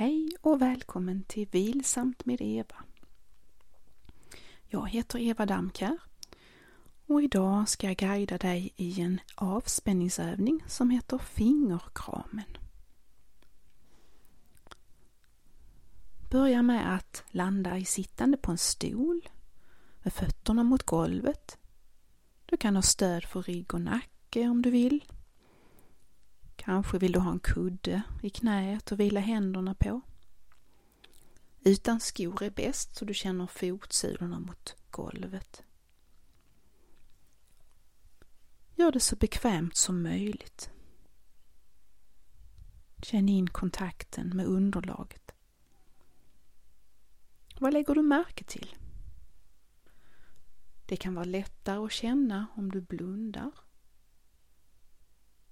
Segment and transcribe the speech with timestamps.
[0.00, 2.74] Hej och välkommen till Vilsamt med Eva.
[4.66, 5.98] Jag heter Eva Damkär
[7.06, 12.56] och idag ska jag guida dig i en avspänningsövning som heter fingerkramen.
[16.30, 19.28] Börja med att landa i sittande på en stol
[20.02, 21.58] med fötterna mot golvet.
[22.46, 25.04] Du kan ha stöd för rygg och nacke om du vill.
[26.62, 30.00] Kanske vill du ha en kudde i knät och vila händerna på.
[31.60, 35.62] Utan skor är bäst så du känner fotsulorna mot golvet.
[38.74, 40.70] Gör det så bekvämt som möjligt.
[43.02, 45.32] Känn in kontakten med underlaget.
[47.58, 48.76] Vad lägger du märke till?
[50.86, 53.52] Det kan vara lättare att känna om du blundar.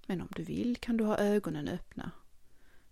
[0.09, 2.11] Men om du vill kan du ha ögonen öppna.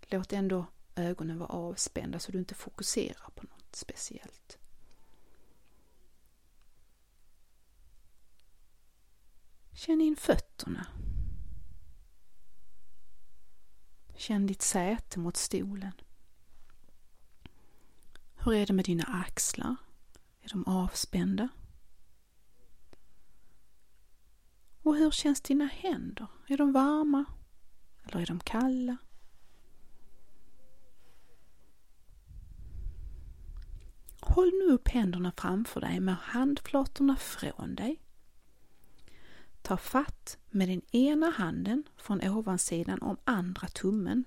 [0.01, 0.65] Låt ändå
[0.95, 4.57] ögonen vara avspända så du inte fokuserar på något speciellt.
[9.73, 10.87] Känn in fötterna.
[14.15, 15.93] Känn ditt säte mot stolen.
[18.35, 19.75] Hur är det med dina axlar?
[20.41, 21.49] Är de avspända?
[24.87, 26.27] Och hur känns dina händer?
[26.47, 27.25] Är de varma?
[28.03, 28.97] Eller är de kalla?
[34.19, 38.01] Håll nu upp händerna framför dig med handflatorna från dig.
[39.61, 44.25] Ta fatt med den ena handen från ovansidan om andra tummen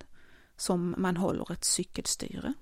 [0.56, 2.54] som man håller ett cykelstyre.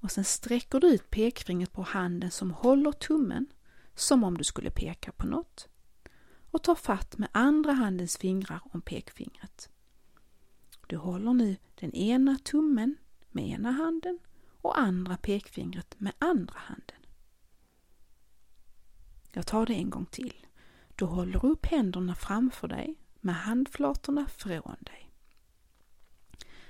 [0.00, 3.46] Och sen sträcker du ut pekfingret på handen som håller tummen
[3.94, 5.68] som om du skulle peka på något
[6.56, 9.68] och tar fatt med andra handens fingrar om pekfingret.
[10.86, 12.96] Du håller nu den ena tummen
[13.30, 14.18] med ena handen
[14.62, 16.96] och andra pekfingret med andra handen.
[19.32, 20.46] Jag tar det en gång till.
[20.94, 25.12] Du håller upp händerna framför dig med handflatorna från dig.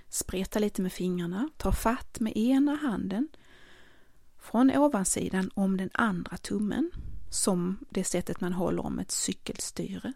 [0.09, 3.29] Spreta lite med fingrarna, ta fatt med ena handen
[4.39, 6.91] från ovansidan om den andra tummen
[7.31, 10.12] som det sättet man håller om ett cykelstyre.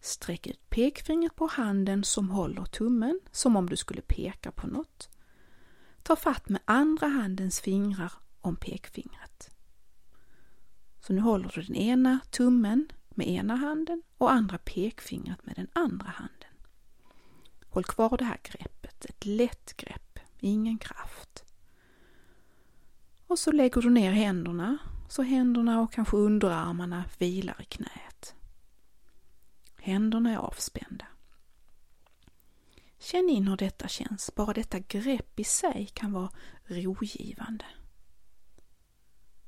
[0.00, 5.08] Sträck ut pekfingret på handen som håller tummen, som om du skulle peka på något.
[6.02, 9.50] Ta fatt med andra handens fingrar om pekfingret.
[11.00, 15.68] Så nu håller du den ena tummen med ena handen och andra pekfingret med den
[15.72, 16.48] andra handen.
[17.68, 21.44] Håll kvar det här greppet, ett lätt grepp, ingen kraft.
[23.26, 24.78] Och så lägger du ner händerna
[25.12, 28.34] så händerna och kanske underarmarna vilar i knät.
[29.76, 31.06] Händerna är avspända.
[32.98, 34.34] Känn in hur detta känns.
[34.34, 36.30] Bara detta grepp i sig kan vara
[36.64, 37.64] rogivande.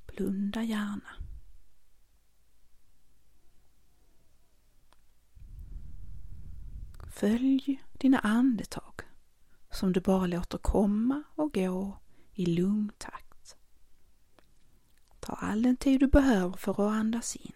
[0.06, 1.16] Blunda gärna.
[7.10, 9.02] Följ dina andetag
[9.70, 11.98] som du bara låter komma och gå
[12.32, 13.33] i lugn takt.
[15.24, 17.52] Ta all den tid du behöver för att andas in.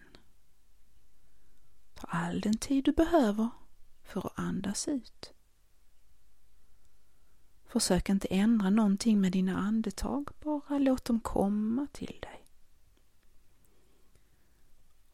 [1.95, 3.49] Ta all den tid du behöver
[4.03, 5.33] för att andas ut.
[7.67, 12.47] Försök inte ändra någonting med dina andetag, bara låt dem komma till dig.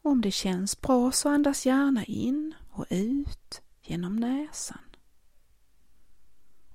[0.01, 4.95] Om det känns bra så andas gärna in och ut genom näsan.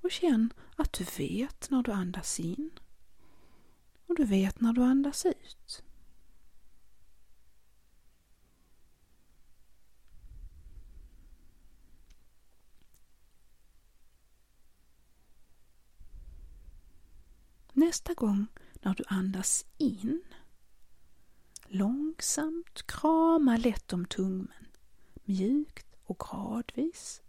[0.01, 2.71] Och känn att du vet när du andas in
[4.11, 5.83] och du vet när du andas ut.
[17.73, 20.21] Nästa gång när du andas in,
[21.67, 24.67] långsamt krama lätt om tummen,
[25.23, 27.21] mjukt och gradvis.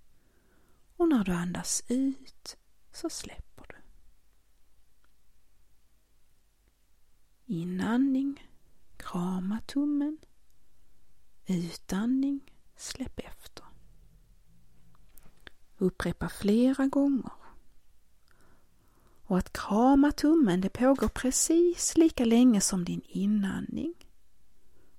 [0.97, 2.57] Och när du andas ut
[2.93, 3.52] så släpp
[7.53, 8.49] Inandning,
[8.97, 10.19] krama tummen.
[11.47, 12.41] Utandning,
[12.77, 13.65] släpp efter.
[15.79, 17.33] Upprepa flera gånger.
[19.23, 23.95] Och att krama tummen det pågår precis lika länge som din inandning.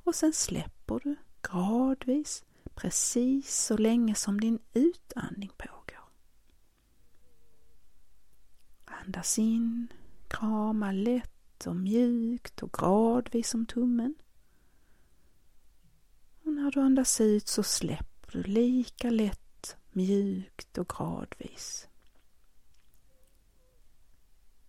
[0.04, 2.44] Och sen släpper du gradvis
[2.76, 6.10] precis så länge som din utandning pågår.
[8.86, 9.88] Andas in,
[10.28, 11.33] krama lätt
[11.68, 14.16] och mjukt och gradvis om tummen.
[16.44, 21.88] Och när du andas ut så släpper du lika lätt, mjukt och gradvis.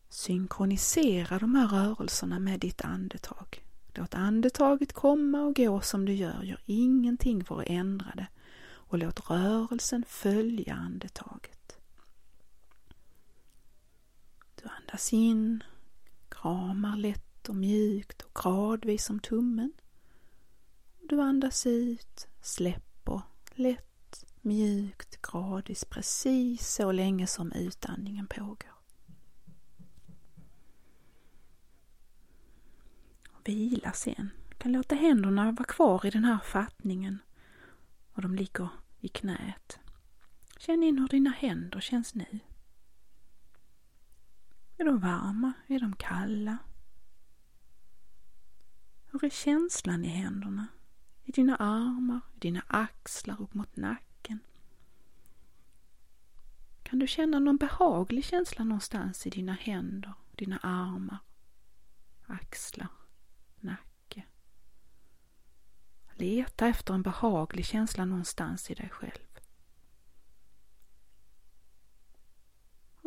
[0.08, 3.64] Synkronisera de här rörelserna med ditt andetag.
[3.94, 6.42] Låt andetaget komma och gå som du gör.
[6.42, 8.26] Gör ingenting för att ändra det.
[8.64, 11.78] Och låt rörelsen följa andetaget.
[14.62, 15.62] Du andas in,
[16.44, 19.72] kramar lätt och mjukt och gradvis om tummen.
[21.02, 23.22] Du andas ut, släpper
[23.54, 28.74] lätt, mjukt, gradvis, precis så länge som utandningen pågår.
[33.44, 34.30] vila sen.
[34.48, 37.18] Du kan låta händerna vara kvar i den här fattningen
[38.12, 38.68] och de ligger
[39.00, 39.78] i knät.
[40.58, 42.40] Känn in hur dina händer känns nu.
[44.76, 45.52] Är de varma?
[45.66, 46.58] Är de kalla?
[49.04, 50.66] Hur är känslan i händerna?
[51.24, 54.38] I dina armar, i dina axlar upp mot nacken?
[56.82, 61.18] Kan du känna någon behaglig känsla någonstans i dina händer, dina armar,
[62.26, 62.88] axlar?
[63.64, 64.22] nacke.
[66.12, 69.23] Leta efter en behaglig känsla någonstans i dig själv.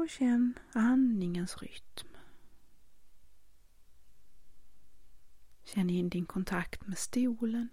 [0.07, 2.07] Och känn andningens rytm.
[5.63, 7.69] Känn in din kontakt med stolen.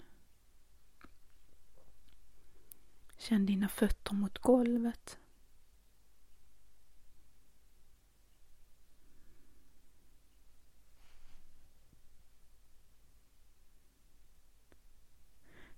[3.18, 5.18] Känn dina fötter mot golvet.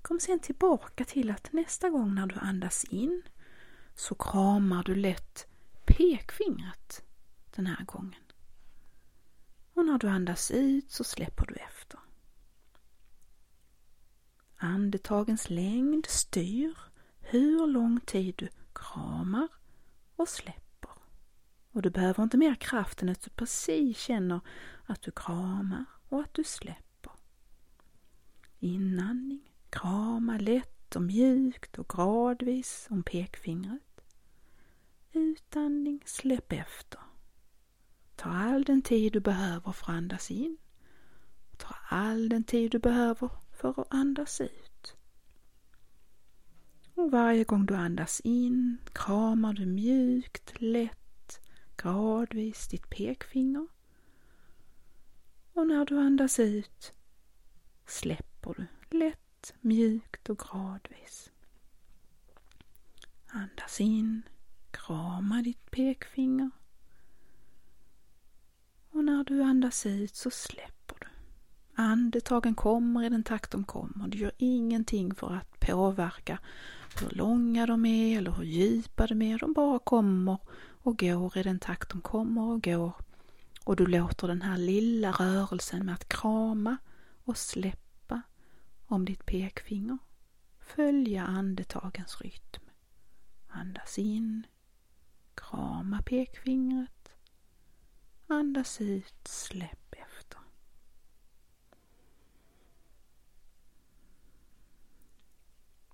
[0.02, 3.22] Kom sen tillbaka till att nästa gång när du andas in
[3.94, 5.55] så kramar du lätt
[5.96, 7.04] pekfingret
[7.50, 8.22] den här gången.
[9.74, 12.00] Och när du andas ut så släpper du efter.
[14.56, 16.78] Andetagens längd styr
[17.20, 19.48] hur lång tid du kramar
[20.16, 20.90] och släpper.
[21.70, 24.40] Och du behöver inte mer kraft än att du precis känner
[24.86, 27.12] att du kramar och att du släpper.
[28.58, 33.85] Inandning Krama lätt och mjukt och gradvis om pekfingret.
[35.12, 37.00] Utandning, släpp efter.
[38.16, 40.56] Ta all den tid du behöver för att andas in.
[41.56, 44.96] Ta all den tid du behöver för att andas ut.
[46.94, 51.40] Och varje gång du andas in kramar du mjukt, lätt,
[51.76, 53.66] gradvis ditt pekfinger.
[55.52, 56.92] Och när du andas ut
[57.86, 58.66] släpper du
[58.98, 61.30] lätt mjukt och gradvis.
[63.26, 64.22] Andas in,
[64.86, 66.50] krama ditt pekfinger.
[68.90, 71.06] Och när du andas ut så släpper du.
[71.82, 74.08] Andetagen kommer i den takt de kommer.
[74.08, 76.38] Du gör ingenting för att påverka
[77.00, 79.38] hur långa de är eller hur djupa de är.
[79.38, 80.38] De bara kommer
[80.82, 82.92] och går i den takt de kommer och går.
[83.64, 86.76] Och du låter den här lilla rörelsen med att krama
[87.24, 88.22] och släppa
[88.86, 89.98] om ditt pekfinger.
[90.60, 92.62] Följa andetagens rytm.
[93.48, 94.46] Andas in.
[95.36, 97.10] Krama pekfingret.
[98.26, 99.28] Andas ut.
[99.28, 100.40] Släpp efter.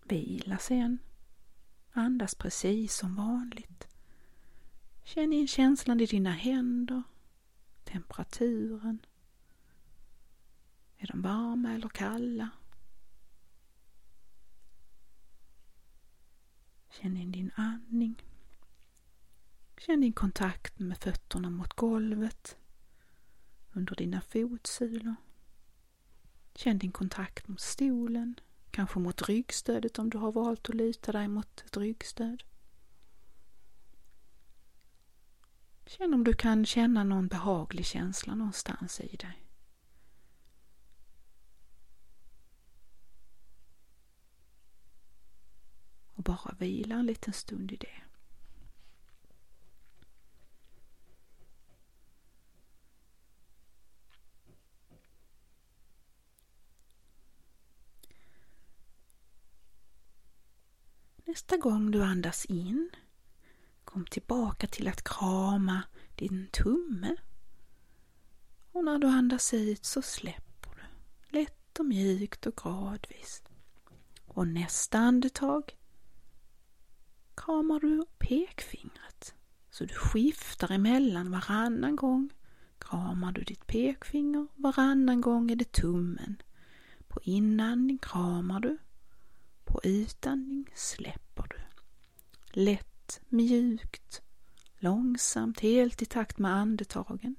[0.04, 0.98] Vila sen.
[1.92, 3.88] Andas precis som vanligt.
[5.04, 7.02] Känn in känslan i dina händer,
[7.84, 9.06] temperaturen.
[10.96, 12.50] Är de varma eller kalla?
[16.90, 18.22] Känn in din andning.
[19.86, 22.56] Känn din kontakt med fötterna mot golvet,
[23.72, 25.14] under dina fotsulor.
[26.54, 31.28] Känn din kontakt mot stolen, kanske mot ryggstödet om du har valt att luta dig
[31.28, 32.42] mot ett ryggstöd.
[35.86, 39.38] Känn om du kan känna någon behaglig känsla någonstans i dig.
[46.14, 48.11] och bara vila en liten stund i det.
[61.32, 62.90] Nästa gång du andas in,
[63.84, 65.82] kom tillbaka till att krama
[66.16, 67.16] din tumme.
[68.72, 70.82] Och när du andas ut så släpper du,
[71.38, 73.42] lätt och mjukt och gradvis.
[74.26, 75.76] Och nästa andetag
[77.34, 79.34] kramar du pekfingret.
[79.70, 82.30] Så du skiftar emellan varannan gång.
[82.78, 86.42] Kramar du ditt pekfinger, varannan gång är det tummen.
[87.08, 88.78] På inandning kramar du.
[89.72, 91.56] På utandning släpper du.
[92.60, 94.22] Lätt, mjukt,
[94.78, 97.36] långsamt, helt i takt med andetagen.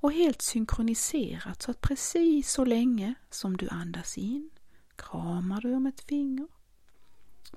[0.00, 4.50] och helt synkroniserat så att precis så länge som du andas in
[4.96, 6.46] kramar du om ett finger.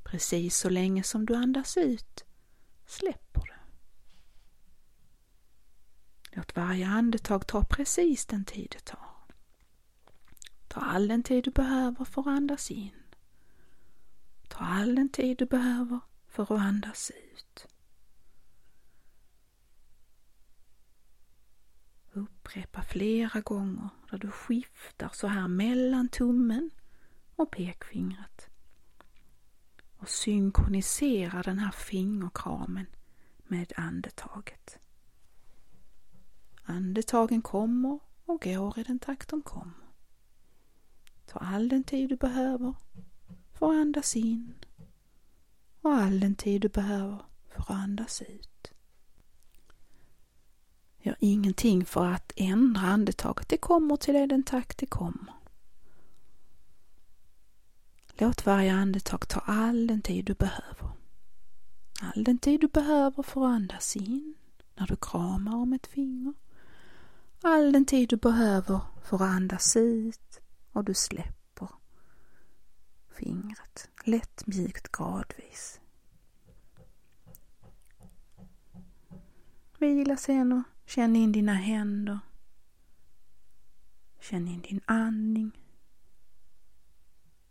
[0.04, 2.26] Precis så länge som du andas ut
[2.86, 3.54] släpper du.
[6.32, 9.10] Låt varje andetag ta precis den tid det tar.
[10.68, 12.92] Ta all den tid du behöver för att andas in.
[14.48, 17.68] Ta all den tid du behöver för att andas ut.
[22.12, 26.72] Upprepa flera gånger där du skiftar så här mellan tummen
[27.36, 28.50] och pekfingret.
[29.98, 32.86] Och synkronisera den här fingerkramen
[33.44, 34.80] med andetaget.
[36.64, 39.88] Andetagen kommer och går i den takt de kommer.
[41.26, 42.76] Ta all den tid du behöver
[43.58, 44.54] för att andas in
[45.82, 47.18] och all den tid du behöver
[47.50, 48.72] för att andas ut.
[51.02, 55.34] Gör ingenting för att ändra andetaget, det kommer till dig den takt det kommer.
[58.20, 60.92] Låt varje andetag ta all den tid du behöver.
[62.02, 64.36] All den tid du behöver för att andas in
[64.76, 66.34] när du kramar om ett finger.
[67.42, 70.40] All den tid du behöver för att andas ut
[70.72, 71.37] och du släpper
[73.18, 75.82] fingret lätt, mjukt, gradvis.
[79.80, 82.20] Vila sen och känn in dina händer.
[84.20, 85.52] Känn in din andning.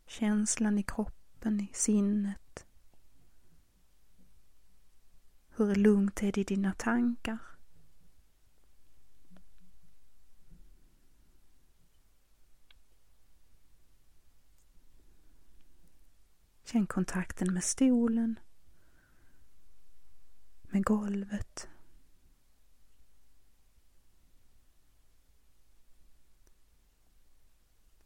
[0.07, 2.67] Känslan i kroppen, i sinnet.
[5.49, 7.39] Hur lugnt är det i dina tankar?
[16.67, 18.39] Känn kontakten med stolen,
[20.63, 21.69] med golvet.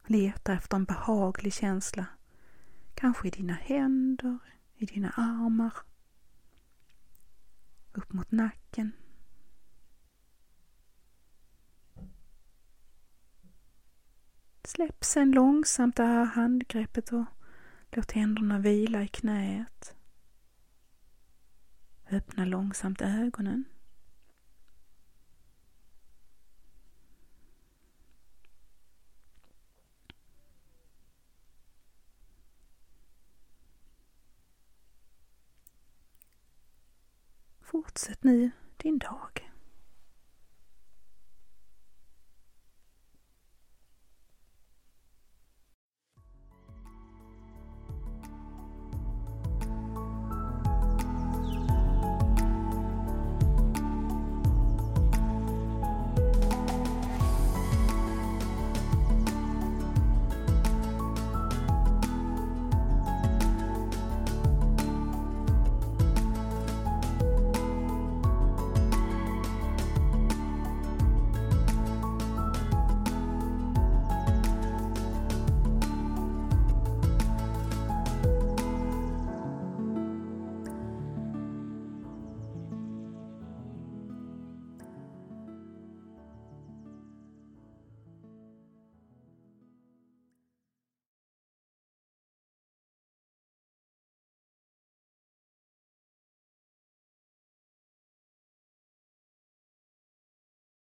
[0.06, 2.06] Leta efter en behaglig känsla,
[2.94, 4.38] kanske i dina händer,
[4.76, 5.74] i dina armar,
[7.92, 8.92] upp mot nacken.
[14.64, 17.24] Släpp sen långsamt det här handgreppet och
[17.92, 19.94] Låt händerna vila i knät.
[22.10, 23.64] Öppna långsamt ögonen.
[37.60, 39.49] Fortsätt nu din dag.